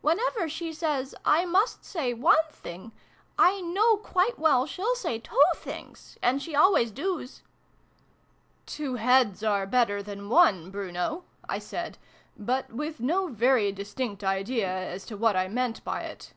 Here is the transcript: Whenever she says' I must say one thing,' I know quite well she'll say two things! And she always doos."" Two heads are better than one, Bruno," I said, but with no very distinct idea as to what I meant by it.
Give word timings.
Whenever 0.00 0.48
she 0.48 0.72
says' 0.72 1.14
I 1.38 1.44
must 1.44 1.84
say 1.84 2.12
one 2.12 2.42
thing,' 2.50 2.90
I 3.38 3.60
know 3.60 3.98
quite 3.98 4.36
well 4.36 4.66
she'll 4.66 4.96
say 4.96 5.20
two 5.20 5.38
things! 5.54 6.18
And 6.20 6.42
she 6.42 6.56
always 6.56 6.90
doos."" 6.90 7.44
Two 8.76 8.96
heads 8.96 9.44
are 9.44 9.68
better 9.68 10.02
than 10.02 10.28
one, 10.28 10.72
Bruno," 10.72 11.22
I 11.48 11.60
said, 11.60 11.98
but 12.36 12.72
with 12.72 12.98
no 12.98 13.28
very 13.28 13.70
distinct 13.70 14.24
idea 14.24 14.66
as 14.68 15.06
to 15.06 15.16
what 15.16 15.36
I 15.36 15.46
meant 15.46 15.84
by 15.84 16.00
it. 16.00 16.32